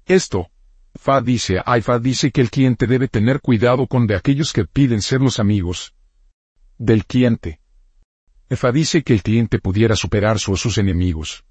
Esto. 0.04 0.50
Fa 0.95 1.23
dice, 1.23 1.62
Fa 1.83 1.99
dice 1.99 2.30
que 2.30 2.42
el 2.42 2.50
cliente 2.50 2.87
debe 2.87 3.09
tener 3.09 3.40
cuidado 3.40 3.87
con 3.87 4.07
de 4.07 4.16
aquellos 4.16 4.52
que 4.52 4.66
piden 4.66 5.00
ser 5.00 5.23
los 5.23 5.38
amigos 5.38 5.95
del 6.76 7.07
cliente. 7.07 7.60
EFA 8.52 8.73
dice 8.73 9.04
que 9.04 9.12
el 9.12 9.23
cliente 9.23 9.61
pudiera 9.61 9.95
superar 9.95 10.40
su 10.40 10.50
o 10.50 10.57
sus 10.57 10.76
enemigos. 10.76 11.45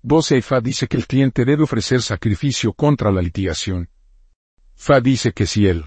12. 0.00 0.38
EFA 0.38 0.62
dice 0.62 0.88
que 0.88 0.96
el 0.96 1.06
cliente 1.06 1.44
debe 1.44 1.64
ofrecer 1.64 2.00
sacrificio 2.00 2.72
contra 2.72 3.12
la 3.12 3.20
litigación. 3.20 3.90
FA 4.74 5.02
dice 5.02 5.32
que 5.32 5.44
si 5.44 5.66
el 5.66 5.84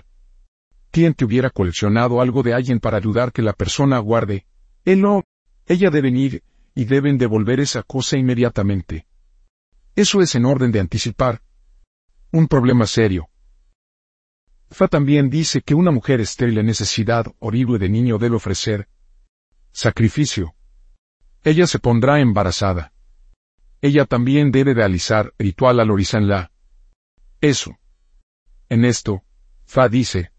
cliente 0.91 1.25
hubiera 1.25 1.49
coleccionado 1.49 2.21
algo 2.21 2.43
de 2.43 2.53
alguien 2.53 2.79
para 2.79 2.97
ayudar 2.97 3.31
que 3.31 3.41
la 3.41 3.53
persona 3.53 3.97
guarde, 3.97 4.45
él 4.85 5.01
no, 5.01 5.23
ella 5.65 5.89
deben 5.89 6.15
ir, 6.15 6.43
y 6.75 6.85
deben 6.85 7.17
devolver 7.17 7.59
esa 7.59 7.81
cosa 7.81 8.17
inmediatamente. 8.17 9.07
Eso 9.95 10.21
es 10.21 10.35
en 10.35 10.45
orden 10.45 10.71
de 10.71 10.79
anticipar. 10.79 11.41
Un 12.31 12.47
problema 12.47 12.85
serio. 12.85 13.29
FA 14.69 14.87
también 14.87 15.31
dice 15.31 15.63
que 15.63 15.73
una 15.73 15.89
mujer 15.89 16.21
estéril 16.21 16.59
en 16.59 16.67
necesidad 16.67 17.25
horrible 17.39 17.79
de 17.79 17.89
niño 17.89 18.19
debe 18.19 18.35
ofrecer, 18.35 18.87
Sacrificio. 19.73 20.53
Ella 21.43 21.65
se 21.65 21.79
pondrá 21.79 22.19
embarazada. 22.19 22.93
Ella 23.81 24.05
también 24.05 24.51
debe 24.51 24.73
realizar 24.73 25.33
ritual 25.39 25.79
al 25.79 26.27
la. 26.27 26.51
Eso. 27.39 27.77
En 28.69 28.85
esto, 28.85 29.23
Fa 29.65 29.87
dice. 29.87 30.31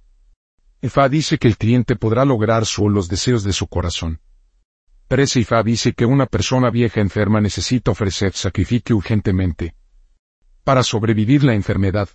Fa 0.83 1.09
dice 1.09 1.39
que 1.39 1.49
el 1.49 1.57
cliente 1.57 1.97
podrá 1.97 2.25
lograr 2.25 2.67
solo 2.67 2.97
los 2.97 3.09
deseos 3.09 3.43
de 3.43 3.53
su 3.53 3.67
corazón. 3.67 4.21
13 5.09 5.41
y 5.41 5.45
Fa 5.45 5.63
dice 5.63 5.95
que 5.95 6.05
una 6.05 6.27
persona 6.27 6.71
vieja 6.71 7.01
enferma 7.01 7.41
necesita 7.41 7.91
ofrecer 7.91 8.35
sacrificio 8.35 8.97
urgentemente. 8.97 9.75
Para 10.63 10.83
sobrevivir 10.83 11.43
la 11.43 11.55
enfermedad. 11.55 12.09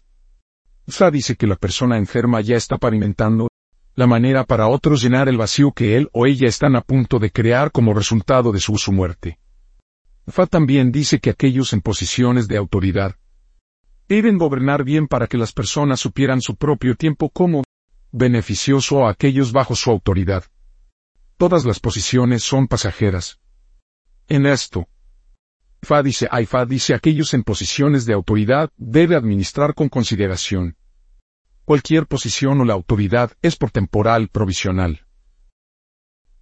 Fa 0.88 1.12
dice 1.12 1.36
que 1.36 1.48
la 1.48 1.56
persona 1.56 1.98
enferma 1.98 2.42
ya 2.42 2.56
está 2.56 2.78
pavimentando 2.78 3.50
la 3.98 4.06
manera 4.06 4.44
para 4.44 4.68
otros 4.68 5.02
llenar 5.02 5.28
el 5.28 5.38
vacío 5.38 5.72
que 5.72 5.98
él 5.98 6.08
o 6.14 6.28
ella 6.28 6.48
están 6.48 6.76
a 6.76 6.82
punto 6.82 7.18
de 7.18 7.32
crear 7.32 7.72
como 7.72 7.96
resultado 7.96 8.52
de 8.52 8.60
su, 8.60 8.78
su 8.78 8.92
muerte. 8.92 9.40
Fa 10.28 10.46
también 10.46 10.92
dice 10.92 11.20
que 11.20 11.32
aquellos 11.32 11.74
en 11.74 11.82
posiciones 11.82 12.48
de 12.48 12.58
autoridad 12.58 13.16
deben 14.08 14.38
gobernar 14.38 14.84
bien 14.84 15.08
para 15.08 15.26
que 15.26 15.40
las 15.40 15.52
personas 15.52 16.00
supieran 16.00 16.42
su 16.42 16.56
propio 16.56 16.94
tiempo 16.94 17.32
como 17.32 17.64
beneficioso 18.12 19.08
a 19.08 19.10
aquellos 19.10 19.52
bajo 19.52 19.76
su 19.76 19.90
autoridad. 19.90 20.44
Todas 21.38 21.66
las 21.66 21.80
posiciones 21.80 22.44
son 22.44 22.68
pasajeras. 22.68 23.40
En 24.28 24.46
esto, 24.46 24.88
Fa 25.82 26.04
dice, 26.04 26.30
Fa 26.46 26.66
dice 26.68 26.94
aquellos 26.94 27.34
en 27.34 27.42
posiciones 27.42 28.06
de 28.06 28.14
autoridad 28.14 28.70
debe 28.78 29.16
administrar 29.16 29.74
con 29.74 29.90
consideración. 29.90 30.78
Cualquier 31.68 32.08
posición 32.08 32.62
o 32.62 32.64
la 32.64 32.76
autoridad 32.76 33.34
es 33.42 33.58
por 33.58 33.72
temporal 33.72 34.30
provisional. 34.30 35.06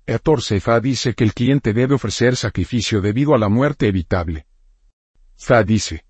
14. 0.06 0.60
Fa 0.60 0.80
dice 0.80 1.16
que 1.16 1.24
el 1.24 1.34
cliente 1.34 1.74
debe 1.74 1.96
ofrecer 1.96 2.36
sacrificio 2.36 3.02
debido 3.02 3.34
a 3.34 3.40
la 3.40 3.50
muerte 3.50 3.88
evitable. 3.88 4.46
Fa 5.36 5.64
dice 5.64 6.06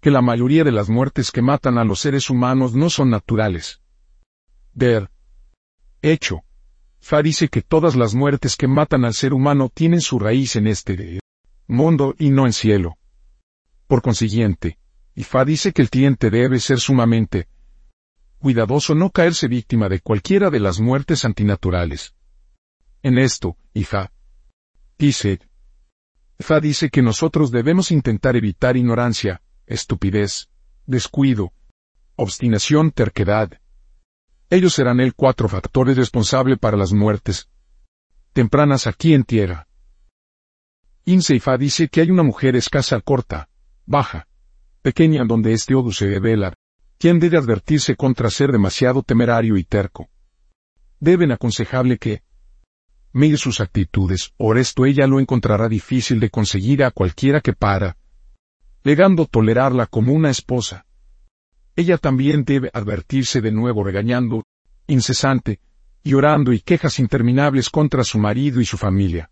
que 0.00 0.10
la 0.10 0.20
mayoría 0.20 0.64
de 0.64 0.72
las 0.72 0.88
muertes 0.88 1.30
que 1.30 1.42
matan 1.42 1.78
a 1.78 1.84
los 1.84 2.00
seres 2.00 2.28
humanos 2.28 2.74
no 2.74 2.90
son 2.90 3.08
naturales. 3.08 3.80
Der. 4.72 5.10
Hecho. 6.02 6.42
Fa 6.98 7.22
dice 7.22 7.48
que 7.48 7.62
todas 7.62 7.94
las 7.94 8.16
muertes 8.16 8.56
que 8.56 8.66
matan 8.66 9.04
al 9.04 9.14
ser 9.14 9.32
humano 9.32 9.70
tienen 9.72 10.00
su 10.00 10.18
raíz 10.18 10.56
en 10.56 10.66
este 10.66 11.20
mundo 11.68 12.16
y 12.18 12.30
no 12.30 12.46
en 12.46 12.52
cielo. 12.52 12.96
Por 13.86 14.02
consiguiente, 14.02 14.80
Fa 15.18 15.44
dice 15.44 15.72
que 15.72 15.82
el 15.82 15.88
cliente 15.88 16.30
debe 16.30 16.58
ser 16.58 16.80
sumamente 16.80 17.46
cuidadoso 18.44 18.94
no 18.94 19.08
caerse 19.08 19.48
víctima 19.48 19.88
de 19.88 20.00
cualquiera 20.00 20.50
de 20.50 20.60
las 20.60 20.78
muertes 20.78 21.24
antinaturales. 21.24 22.14
En 23.02 23.16
esto, 23.16 23.56
Ifa 23.72 24.12
dice, 24.98 25.40
Fa 26.38 26.60
dice 26.60 26.90
que 26.90 27.00
nosotros 27.00 27.50
debemos 27.50 27.90
intentar 27.90 28.36
evitar 28.36 28.76
ignorancia, 28.76 29.40
estupidez, 29.66 30.50
descuido, 30.84 31.54
obstinación, 32.16 32.90
terquedad. 32.90 33.62
Ellos 34.50 34.74
serán 34.74 35.00
el 35.00 35.14
cuatro 35.14 35.48
factores 35.48 35.96
responsables 35.96 36.58
para 36.58 36.76
las 36.76 36.92
muertes 36.92 37.48
tempranas 38.34 38.86
aquí 38.86 39.14
en 39.14 39.24
tierra. 39.24 39.68
Inseifa 41.06 41.56
dice 41.56 41.88
que 41.88 42.02
hay 42.02 42.10
una 42.10 42.22
mujer 42.22 42.56
escasa, 42.56 43.00
corta, 43.00 43.48
baja, 43.86 44.28
pequeña 44.82 45.24
donde 45.24 45.54
este 45.54 45.74
odo 45.74 45.92
se 45.92 46.08
revela, 46.10 46.52
quien 47.04 47.20
debe 47.20 47.36
advertirse 47.36 47.96
contra 47.96 48.30
ser 48.30 48.50
demasiado 48.50 49.02
temerario 49.02 49.58
y 49.58 49.64
terco. 49.64 50.08
Deben 50.98 51.32
aconsejarle 51.32 51.98
que 51.98 52.22
mire 53.12 53.36
sus 53.36 53.60
actitudes, 53.60 54.32
o 54.38 54.54
esto 54.54 54.86
ella 54.86 55.06
lo 55.06 55.20
encontrará 55.20 55.68
difícil 55.68 56.18
de 56.18 56.30
conseguir 56.30 56.82
a 56.82 56.90
cualquiera 56.90 57.42
que 57.42 57.52
para, 57.52 57.98
legando 58.84 59.26
tolerarla 59.26 59.84
como 59.84 60.14
una 60.14 60.30
esposa. 60.30 60.86
Ella 61.76 61.98
también 61.98 62.42
debe 62.42 62.70
advertirse 62.72 63.42
de 63.42 63.52
nuevo 63.52 63.84
regañando, 63.84 64.46
incesante, 64.86 65.60
llorando 66.04 66.54
y 66.54 66.60
quejas 66.60 66.98
interminables 66.98 67.68
contra 67.68 68.02
su 68.02 68.18
marido 68.18 68.62
y 68.62 68.64
su 68.64 68.78
familia. 68.78 69.30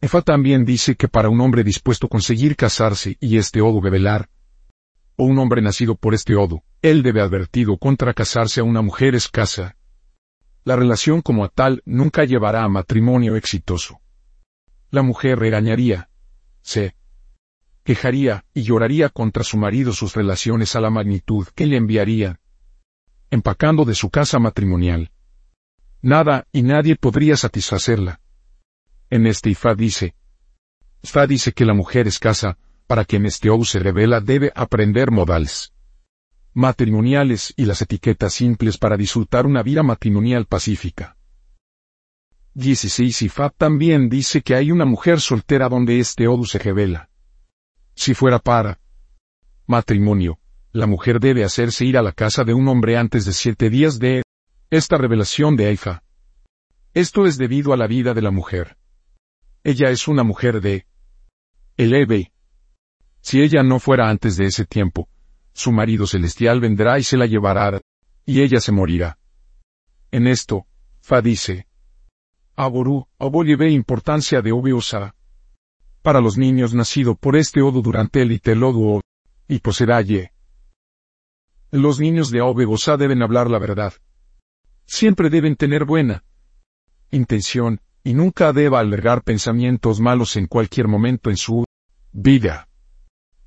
Efa 0.00 0.20
también 0.20 0.64
dice 0.64 0.96
que 0.96 1.06
para 1.06 1.28
un 1.28 1.40
hombre 1.40 1.62
dispuesto 1.62 2.06
a 2.06 2.10
conseguir 2.10 2.56
casarse 2.56 3.18
y 3.20 3.36
este 3.36 3.60
odo 3.60 3.80
revelar, 3.80 4.28
o 5.16 5.24
un 5.24 5.38
hombre 5.38 5.62
nacido 5.62 5.94
por 5.94 6.14
este 6.14 6.34
odo, 6.34 6.62
él 6.82 7.02
debe 7.02 7.20
advertido 7.20 7.78
contra 7.78 8.14
casarse 8.14 8.60
a 8.60 8.64
una 8.64 8.82
mujer 8.82 9.14
escasa. 9.14 9.76
La 10.64 10.76
relación 10.76 11.22
como 11.22 11.44
a 11.44 11.48
tal 11.48 11.82
nunca 11.84 12.24
llevará 12.24 12.64
a 12.64 12.68
matrimonio 12.68 13.36
exitoso. 13.36 14.00
La 14.90 15.02
mujer 15.02 15.38
regañaría, 15.38 16.08
se 16.62 16.96
quejaría 17.84 18.44
y 18.54 18.62
lloraría 18.62 19.10
contra 19.10 19.44
su 19.44 19.58
marido 19.58 19.92
sus 19.92 20.14
relaciones 20.14 20.74
a 20.74 20.80
la 20.80 20.90
magnitud 20.90 21.46
que 21.54 21.66
le 21.66 21.76
enviaría, 21.76 22.40
empacando 23.30 23.84
de 23.84 23.94
su 23.94 24.10
casa 24.10 24.38
matrimonial. 24.38 25.10
Nada 26.00 26.46
y 26.52 26.62
nadie 26.62 26.96
podría 26.96 27.36
satisfacerla. 27.36 28.20
En 29.10 29.26
este 29.26 29.50
Ifá 29.50 29.74
dice, 29.74 30.14
Ifá 31.02 31.26
dice 31.26 31.52
que 31.52 31.64
la 31.66 31.74
mujer 31.74 32.06
escasa, 32.06 32.58
para 32.86 33.04
quien 33.04 33.26
este 33.26 33.50
O 33.50 33.64
se 33.64 33.78
revela 33.78 34.20
debe 34.20 34.52
aprender 34.54 35.10
modales 35.10 35.74
matrimoniales 36.54 37.52
y 37.56 37.64
las 37.64 37.82
etiquetas 37.82 38.32
simples 38.32 38.78
para 38.78 38.96
disfrutar 38.96 39.44
una 39.44 39.62
vida 39.62 39.82
matrimonial 39.82 40.46
pacífica. 40.46 41.16
16 42.54 43.22
Ifá 43.22 43.50
también 43.50 44.08
dice 44.08 44.40
que 44.40 44.54
hay 44.54 44.70
una 44.70 44.84
mujer 44.84 45.20
soltera 45.20 45.68
donde 45.68 45.98
este 45.98 46.28
Odu 46.28 46.44
se 46.44 46.60
revela. 46.60 47.10
Si 47.96 48.14
fuera 48.14 48.38
para 48.38 48.78
matrimonio, 49.66 50.38
la 50.70 50.86
mujer 50.86 51.18
debe 51.18 51.42
hacerse 51.42 51.84
ir 51.84 51.98
a 51.98 52.02
la 52.02 52.12
casa 52.12 52.44
de 52.44 52.54
un 52.54 52.68
hombre 52.68 52.96
antes 52.96 53.24
de 53.24 53.32
siete 53.32 53.70
días 53.70 53.98
de 53.98 54.22
esta 54.70 54.96
revelación 54.96 55.56
de 55.56 55.66
Aifa. 55.66 56.04
Esto 56.94 57.26
es 57.26 57.36
debido 57.36 57.72
a 57.72 57.76
la 57.76 57.88
vida 57.88 58.14
de 58.14 58.22
la 58.22 58.30
mujer. 58.30 58.76
Ella 59.64 59.90
es 59.90 60.06
una 60.06 60.22
mujer 60.22 60.60
de 60.60 60.86
Eleve. 61.76 62.33
Si 63.24 63.40
ella 63.40 63.62
no 63.62 63.80
fuera 63.80 64.10
antes 64.10 64.36
de 64.36 64.44
ese 64.44 64.66
tiempo, 64.66 65.08
su 65.54 65.72
marido 65.72 66.06
celestial 66.06 66.60
vendrá 66.60 66.98
y 66.98 67.02
se 67.02 67.16
la 67.16 67.24
llevará, 67.24 67.80
y 68.26 68.42
ella 68.42 68.60
se 68.60 68.70
morirá. 68.70 69.18
En 70.10 70.26
esto, 70.26 70.66
Fa 71.00 71.22
dice, 71.22 71.66
Aboru, 72.54 73.06
llevé 73.42 73.70
importancia 73.70 74.42
de 74.42 74.52
Obiosa. 74.52 75.14
Para 76.02 76.20
los 76.20 76.36
niños 76.36 76.74
nacido 76.74 77.14
por 77.14 77.36
este 77.36 77.62
Odo 77.62 77.80
durante 77.80 78.20
el 78.20 78.30
Itelodo 78.30 79.00
y 79.48 79.60
Poseraye. 79.60 80.34
Los 81.70 81.98
niños 81.98 82.30
de 82.30 82.42
Obegosa 82.42 82.98
deben 82.98 83.22
hablar 83.22 83.50
la 83.50 83.58
verdad. 83.58 83.94
Siempre 84.84 85.30
deben 85.30 85.56
tener 85.56 85.86
buena 85.86 86.24
intención, 87.10 87.80
y 88.02 88.12
nunca 88.12 88.52
deba 88.52 88.80
albergar 88.80 89.22
pensamientos 89.22 89.98
malos 89.98 90.36
en 90.36 90.46
cualquier 90.46 90.88
momento 90.88 91.30
en 91.30 91.38
su 91.38 91.64
vida. 92.12 92.68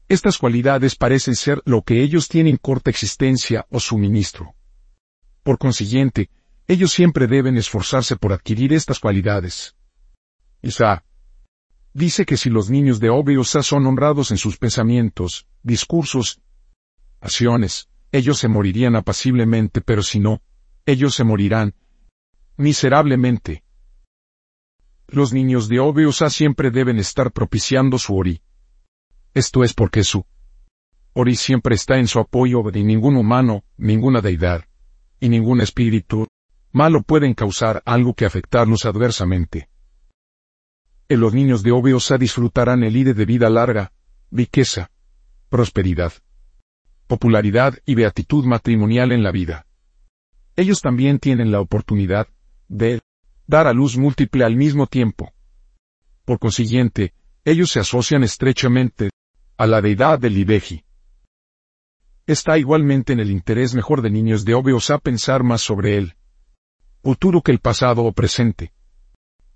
Estas 0.10 0.38
cualidades 0.38 0.96
parecen 0.96 1.36
ser 1.36 1.62
lo 1.66 1.82
que 1.82 2.02
ellos 2.02 2.30
tienen 2.30 2.56
corta 2.58 2.90
existencia 2.90 3.66
o 3.70 3.80
suministro. 3.82 4.56
Por 5.44 5.58
consiguiente, 5.58 6.30
ellos 6.68 6.92
siempre 6.92 7.28
deben 7.28 7.58
esforzarse 7.58 8.16
por 8.16 8.32
adquirir 8.32 8.72
estas 8.72 9.00
cualidades. 9.00 9.76
Isa 10.62 11.04
dice 11.94 12.26
que 12.26 12.38
si 12.38 12.50
los 12.50 12.70
niños 12.70 13.00
de 13.00 13.10
Obiosa 13.10 13.64
son 13.64 13.86
honrados 13.86 14.32
en 14.32 14.38
sus 14.38 14.58
pensamientos, 14.58 15.46
discursos, 15.62 16.42
acciones, 17.20 17.90
ellos 18.14 18.38
se 18.40 18.48
morirían 18.48 18.96
apaciblemente, 18.96 19.82
pero 19.82 20.04
si 20.04 20.20
no, 20.20 20.42
ellos 20.86 21.16
se 21.16 21.26
morirán 21.26 21.76
miserablemente. 22.56 23.64
Los 25.08 25.34
niños 25.34 25.68
de 25.68 25.80
Obiosa 25.80 26.30
siempre 26.30 26.72
deben 26.72 26.98
estar 26.98 27.32
propiciando 27.32 27.98
su 27.98 28.16
Ori. 28.16 28.42
Esto 29.38 29.64
es 29.64 29.76
porque 29.76 30.04
su 30.04 30.26
Ori 31.14 31.36
siempre 31.36 31.76
está 31.76 32.00
en 32.00 32.08
su 32.08 32.18
apoyo 32.18 32.64
de 32.72 32.84
ningún 32.84 33.18
humano, 33.18 33.64
ninguna 33.78 34.20
deidad, 34.20 34.66
y 35.20 35.30
ningún 35.30 35.62
espíritu 35.62 36.26
malo 36.72 37.04
pueden 37.04 37.36
causar 37.36 37.84
algo 37.86 38.16
que 38.16 38.26
afectarnos 38.26 38.86
adversamente. 38.86 39.70
En 41.08 41.20
los 41.20 41.36
niños 41.36 41.62
de 41.62 41.72
Obiosa 41.72 42.18
disfrutarán 42.18 42.82
el 42.84 42.98
ide 42.98 43.14
de 43.14 43.26
vida 43.26 43.48
larga, 43.52 43.92
riqueza, 44.32 44.90
prosperidad, 45.50 46.14
popularidad 47.06 47.78
y 47.86 47.94
beatitud 47.94 48.44
matrimonial 48.44 49.12
en 49.12 49.22
la 49.22 49.32
vida. 49.32 49.68
Ellos 50.56 50.82
también 50.82 51.20
tienen 51.20 51.52
la 51.52 51.62
oportunidad 51.62 52.28
de 52.70 53.02
dar 53.46 53.68
a 53.68 53.74
luz 53.74 53.98
múltiple 53.98 54.46
al 54.46 54.56
mismo 54.56 54.88
tiempo. 54.88 55.32
Por 56.26 56.40
consiguiente, 56.40 57.14
ellos 57.46 57.70
se 57.70 57.82
asocian 57.82 58.24
estrechamente 58.24 59.12
a 59.58 59.66
la 59.66 59.82
deidad 59.82 60.20
del 60.20 60.38
Ibeji. 60.38 60.84
Está 62.28 62.58
igualmente 62.58 63.14
en 63.14 63.20
el 63.20 63.32
interés 63.32 63.74
mejor 63.74 64.04
de 64.04 64.12
niños 64.12 64.46
de 64.46 64.54
Obeosa 64.54 65.00
pensar 65.00 65.44
más 65.44 65.62
sobre 65.62 65.98
él. 65.98 66.16
Futuro 67.02 67.42
que 67.42 67.52
el 67.52 67.60
pasado 67.60 68.04
o 68.04 68.12
presente. 68.12 68.74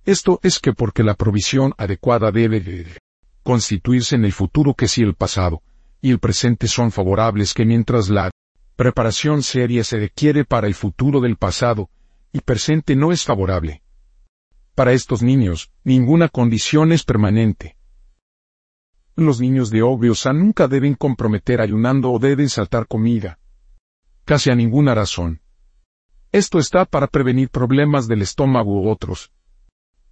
Esto 0.04 0.40
es 0.42 0.60
que 0.60 0.74
porque 0.74 1.04
la 1.04 1.14
provisión 1.14 1.74
adecuada 1.78 2.32
debe 2.32 2.96
constituirse 3.44 4.16
en 4.16 4.26
el 4.26 4.32
futuro 4.32 4.74
que 4.74 4.88
si 4.88 5.04
el 5.04 5.14
pasado 5.14 5.62
y 6.02 6.10
el 6.10 6.20
presente 6.20 6.68
son 6.68 6.92
favorables 6.92 7.54
que 7.54 7.66
mientras 7.66 8.10
la 8.10 8.32
preparación 8.76 9.44
seria 9.44 9.84
se 9.84 10.00
requiere 10.00 10.46
para 10.46 10.66
el 10.66 10.74
futuro 10.74 11.22
del 11.22 11.38
pasado, 11.38 11.92
y 12.34 12.40
presente 12.40 12.96
no 12.96 13.12
es 13.12 13.24
favorable. 13.24 13.84
Para 14.74 14.94
estos 14.94 15.22
niños, 15.22 15.72
ninguna 15.84 16.30
condición 16.30 16.92
es 16.92 17.04
permanente. 17.04 17.76
Los 19.16 19.42
niños 19.42 19.70
de 19.70 19.82
Obviosa 19.82 20.32
nunca 20.34 20.68
deben 20.68 20.96
comprometer 20.96 21.62
ayunando 21.62 22.12
o 22.12 22.20
deben 22.20 22.50
saltar 22.50 22.88
comida. 22.88 23.40
Casi 24.24 24.50
a 24.50 24.56
ninguna 24.56 24.96
razón. 24.96 25.42
Esto 26.32 26.60
está 26.60 26.86
para 26.86 27.08
prevenir 27.08 27.50
problemas 27.50 28.08
del 28.08 28.22
estómago 28.22 28.82
u 28.82 28.90
otros 28.90 29.32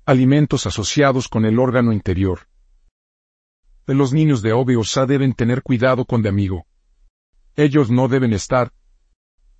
alimentos 0.05 0.65
asociados 0.65 1.27
con 1.27 1.45
el 1.45 1.59
órgano 1.59 1.93
interior. 1.93 2.47
Los 3.85 4.11
niños 4.11 4.41
de 4.41 4.53
OBOSA 4.53 5.05
deben 5.05 5.33
tener 5.33 5.61
cuidado 5.61 6.05
con 6.05 6.23
de 6.23 6.29
amigo. 6.29 6.65
Ellos 7.55 7.91
no 7.91 8.07
deben 8.07 8.33
estar 8.33 8.73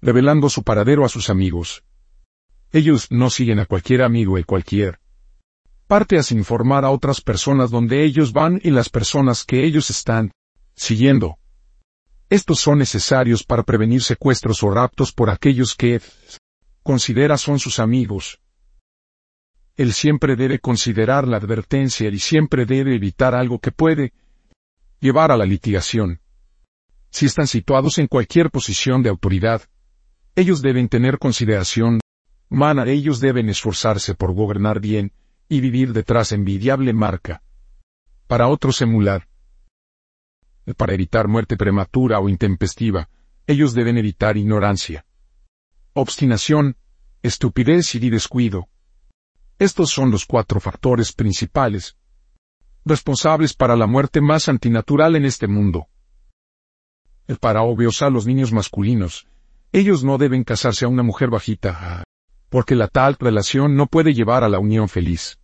revelando 0.01 0.49
su 0.49 0.63
paradero 0.63 1.05
a 1.05 1.09
sus 1.09 1.29
amigos. 1.29 1.83
Ellos 2.71 3.11
no 3.11 3.29
siguen 3.29 3.59
a 3.59 3.67
cualquier 3.67 4.01
amigo 4.01 4.39
y 4.39 4.43
cualquier 4.43 4.99
parte 5.89 6.19
a 6.19 6.23
informar 6.35 6.85
a 6.85 6.91
otras 6.91 7.19
personas 7.19 7.71
donde 7.71 8.03
ellos 8.03 8.31
van 8.31 8.61
y 8.63 8.69
las 8.69 8.89
personas 8.89 9.43
que 9.43 9.65
ellos 9.65 9.89
están 9.89 10.31
siguiendo. 10.75 11.39
Estos 12.29 12.59
son 12.59 12.77
necesarios 12.77 13.43
para 13.43 13.63
prevenir 13.63 14.03
secuestros 14.03 14.61
o 14.61 14.69
raptos 14.69 15.11
por 15.11 15.31
aquellos 15.31 15.73
que 15.73 15.99
considera 16.83 17.39
son 17.39 17.57
sus 17.57 17.79
amigos. 17.79 18.39
Él 19.77 19.91
siempre 19.93 20.35
debe 20.35 20.59
considerar 20.59 21.27
la 21.27 21.37
advertencia 21.37 22.07
y 22.07 22.19
siempre 22.19 22.67
debe 22.67 22.93
evitar 22.93 23.33
algo 23.33 23.57
que 23.57 23.71
puede 23.71 24.13
llevar 24.99 25.31
a 25.31 25.37
la 25.37 25.45
litigación. 25.45 26.21
Si 27.09 27.25
están 27.25 27.47
situados 27.47 27.97
en 27.97 28.05
cualquier 28.05 28.51
posición 28.51 29.01
de 29.01 29.09
autoridad, 29.09 29.63
ellos 30.35 30.61
deben 30.61 30.87
tener 30.87 31.17
consideración 31.17 31.99
humana, 32.47 32.85
ellos 32.85 33.19
deben 33.19 33.49
esforzarse 33.49 34.13
por 34.13 34.33
gobernar 34.35 34.79
bien 34.79 35.13
y 35.49 35.59
vivir 35.59 35.91
detrás 35.91 36.31
envidiable 36.31 36.93
marca. 36.93 37.41
Para 38.27 38.47
otros 38.47 38.81
emular. 38.81 39.27
Para 40.77 40.93
evitar 40.93 41.27
muerte 41.27 41.57
prematura 41.57 42.19
o 42.19 42.29
intempestiva, 42.29 43.09
ellos 43.47 43.73
deben 43.73 43.97
evitar 43.97 44.37
ignorancia. 44.37 45.05
Obstinación, 45.93 46.77
estupidez 47.23 47.95
y 47.95 48.09
descuido. 48.09 48.69
Estos 49.57 49.89
son 49.89 50.11
los 50.11 50.25
cuatro 50.25 50.59
factores 50.59 51.11
principales 51.11 51.97
responsables 52.85 53.53
para 53.53 53.75
la 53.75 53.87
muerte 53.87 54.21
más 54.21 54.49
antinatural 54.49 55.15
en 55.15 55.25
este 55.25 55.47
mundo. 55.47 55.87
El 57.27 57.37
para 57.37 57.61
obvios 57.61 58.01
a 58.01 58.09
los 58.09 58.25
niños 58.25 58.51
masculinos, 58.51 59.27
ellos 59.71 60.03
no 60.03 60.17
deben 60.17 60.43
casarse 60.43 60.85
a 60.85 60.87
una 60.87 61.03
mujer 61.03 61.29
bajita, 61.29 62.03
porque 62.49 62.75
la 62.75 62.87
tal 62.87 63.15
relación 63.19 63.75
no 63.75 63.87
puede 63.87 64.13
llevar 64.13 64.43
a 64.43 64.49
la 64.49 64.59
unión 64.59 64.89
feliz. 64.89 65.39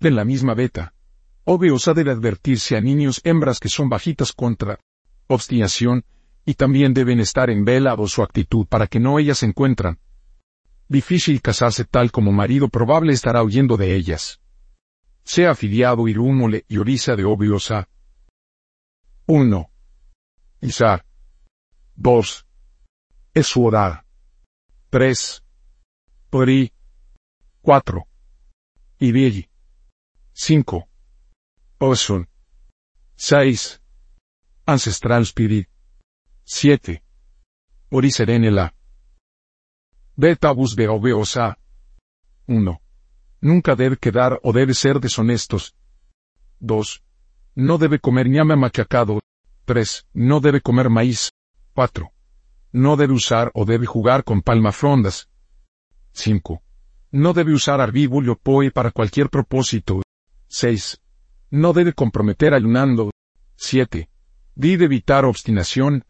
De 0.00 0.10
la 0.10 0.24
misma 0.24 0.54
beta, 0.54 0.94
obviosa 1.44 1.94
debe 1.94 2.10
advertirse 2.10 2.76
a 2.76 2.80
niños 2.80 3.20
hembras 3.24 3.60
que 3.60 3.68
son 3.68 3.88
bajitas 3.88 4.32
contra 4.32 4.78
obstinación, 5.26 6.04
y 6.44 6.54
también 6.54 6.92
deben 6.94 7.20
estar 7.20 7.50
en 7.50 7.64
vela 7.64 7.94
o 7.94 8.08
su 8.08 8.22
actitud 8.22 8.66
para 8.66 8.86
que 8.86 8.98
no 8.98 9.18
ellas 9.18 9.38
se 9.38 9.46
encuentran. 9.46 9.98
Difícil 10.88 11.40
casarse 11.40 11.84
tal 11.84 12.10
como 12.10 12.32
marido 12.32 12.68
probable 12.68 13.12
estará 13.12 13.42
huyendo 13.44 13.76
de 13.76 13.94
ellas. 13.94 14.40
Sea 15.22 15.52
afiliado 15.52 16.08
Irúmole 16.08 16.64
y 16.66 16.78
Orisa 16.78 17.14
de 17.14 17.24
obviosa. 17.24 17.88
1. 19.26 19.70
Isar. 20.62 21.06
2. 21.94 22.46
Esuodar. 23.34 24.04
3. 24.88 25.44
Pori. 26.30 26.72
4. 27.62 28.06
Ibelli. 29.00 29.48
5. 30.32 30.88
Osun. 31.80 32.28
6. 33.16 33.80
Ancestral 34.64 35.26
Spirit. 35.26 35.68
7. 36.44 37.02
Oriserenela. 37.90 38.72
Betabus 40.14 40.76
de 40.76 40.86
Obeosa. 40.88 41.58
1. 42.46 42.80
Nunca 43.40 43.74
debe 43.74 43.96
quedar 43.96 44.38
o 44.44 44.52
debe 44.52 44.74
ser 44.74 45.00
deshonestos. 45.00 45.74
2. 46.60 47.02
No 47.56 47.76
debe 47.76 47.98
comer 47.98 48.28
ñame 48.28 48.54
machacado. 48.54 49.20
3. 49.64 50.06
No 50.14 50.38
debe 50.38 50.60
comer 50.60 50.90
maíz. 50.90 51.32
4. 51.74 52.08
No 52.72 52.96
debe 52.96 53.14
usar 53.14 53.50
o 53.52 53.64
debe 53.64 53.86
jugar 53.86 54.22
con 54.22 54.42
palmafrondas. 54.42 55.29
5. 56.12 56.62
No 57.12 57.32
debe 57.32 57.52
usar 57.52 57.80
arbíbulo 57.80 58.36
poe 58.36 58.70
para 58.70 58.90
cualquier 58.90 59.30
propósito. 59.30 60.02
6. 60.48 61.00
No 61.50 61.72
debe 61.72 61.92
comprometer 61.92 62.54
ayunando. 62.54 63.10
7. 63.56 64.08
Debe 64.54 64.84
evitar 64.84 65.24
obstinación, 65.24 66.04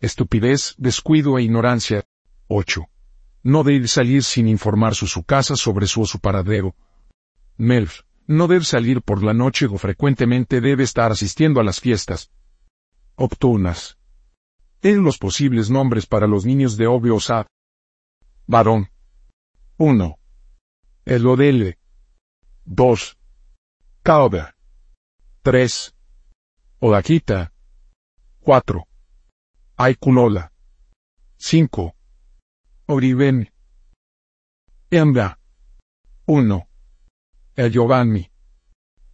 estupidez, 0.00 0.74
descuido 0.78 1.38
e 1.38 1.42
ignorancia. 1.42 2.04
8. 2.48 2.86
No 3.42 3.64
debe 3.64 3.88
salir 3.88 4.22
sin 4.22 4.48
informar 4.48 4.94
su, 4.94 5.06
su 5.06 5.22
casa 5.24 5.56
sobre 5.56 5.86
su, 5.86 6.04
su 6.06 6.18
paradero. 6.18 6.74
Melf. 7.56 8.00
No 8.26 8.48
debe 8.48 8.64
salir 8.64 9.02
por 9.02 9.22
la 9.22 9.34
noche 9.34 9.66
o 9.66 9.78
frecuentemente 9.78 10.60
debe 10.60 10.82
estar 10.82 11.12
asistiendo 11.12 11.60
a 11.60 11.64
las 11.64 11.80
fiestas. 11.80 12.30
Optunas. 13.14 13.98
En 14.82 15.04
los 15.04 15.18
posibles 15.18 15.70
nombres 15.70 16.06
para 16.06 16.26
los 16.26 16.44
niños 16.44 16.76
de 16.76 16.86
Obiosa. 16.86 17.46
Varón. 18.46 18.88
1. 19.78 20.16
Elodele. 21.04 21.78
2. 22.64 23.18
Caoba. 24.02 24.54
3. 25.42 25.94
Odaquita. 26.80 27.52
4. 28.40 28.84
Aicunola. 29.76 30.50
5. 31.36 31.94
Oriben. 32.86 33.52
Embra. 34.90 35.38
1. 36.24 36.66
El 37.56 37.70
Giovanni. 37.70 38.30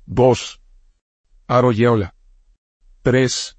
2. 0.06 0.60
Arroyola. 1.48 2.14
3. 3.02 3.58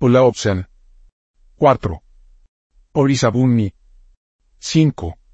Olaopsan. 0.00 0.66
4. 1.58 2.02
Orisabunni. 2.94 3.74
5. 4.60 5.25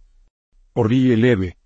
Orri 0.75 1.13
Eleve. 1.13 1.57